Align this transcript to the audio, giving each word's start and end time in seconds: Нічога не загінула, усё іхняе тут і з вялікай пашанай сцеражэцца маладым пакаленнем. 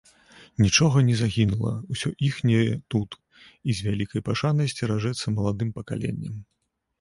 Нічога 0.63 1.01
не 1.09 1.15
загінула, 1.19 1.73
усё 1.95 2.09
іхняе 2.29 2.71
тут 2.95 3.09
і 3.69 3.77
з 3.81 3.85
вялікай 3.89 4.25
пашанай 4.31 4.73
сцеражэцца 4.75 5.35
маладым 5.37 5.69
пакаленнем. 5.79 6.35